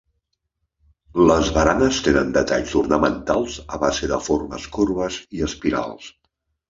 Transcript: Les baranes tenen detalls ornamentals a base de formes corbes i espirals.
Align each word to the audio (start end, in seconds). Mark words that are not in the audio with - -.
Les 1.31 1.51
baranes 1.57 1.99
tenen 2.07 2.31
detalls 2.37 2.73
ornamentals 2.81 3.59
a 3.77 3.81
base 3.87 4.11
de 4.13 4.19
formes 4.29 4.67
corbes 4.79 5.21
i 5.41 5.45
espirals. 5.51 6.09